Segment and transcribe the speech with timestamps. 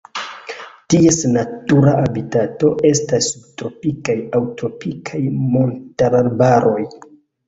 [0.91, 6.81] Ties natura habitato estas subtropikaj aŭ tropikaj montararbaroj.